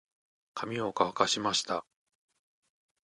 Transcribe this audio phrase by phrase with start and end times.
[0.55, 1.85] 髪を乾かしました。